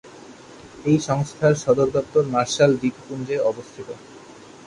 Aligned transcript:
এই 0.85 0.97
সংস্থার 1.07 1.53
সদর 1.63 1.87
দপ্তর 1.95 2.23
মার্শাল 2.33 2.71
দ্বীপপুঞ্জে 2.81 3.37
অবস্থিত। 3.41 3.87